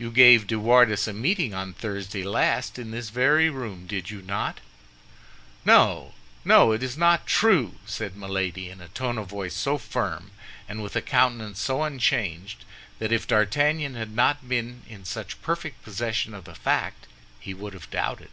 "You 0.00 0.10
gave 0.10 0.48
De 0.48 0.58
Wardes 0.58 1.06
a 1.06 1.12
meeting 1.12 1.54
on 1.54 1.72
Thursday 1.72 2.24
last 2.24 2.76
in 2.76 2.90
this 2.90 3.10
very 3.10 3.48
room, 3.48 3.86
did 3.86 4.10
you 4.10 4.20
not?" 4.20 4.58
"No, 5.64 6.14
no! 6.44 6.72
It 6.72 6.82
is 6.82 6.98
not 6.98 7.24
true," 7.24 7.76
said 7.86 8.16
Milady, 8.16 8.68
in 8.68 8.80
a 8.80 8.88
tone 8.88 9.16
of 9.16 9.28
voice 9.28 9.54
so 9.54 9.78
firm, 9.78 10.32
and 10.68 10.82
with 10.82 10.96
a 10.96 11.02
countenance 11.02 11.60
so 11.60 11.84
unchanged, 11.84 12.64
that 12.98 13.12
if 13.12 13.28
D'Artagnan 13.28 13.94
had 13.94 14.10
not 14.10 14.48
been 14.48 14.82
in 14.88 15.04
such 15.04 15.40
perfect 15.40 15.84
possession 15.84 16.34
of 16.34 16.42
the 16.42 16.56
fact, 16.56 17.06
he 17.38 17.54
would 17.54 17.74
have 17.74 17.88
doubted. 17.92 18.30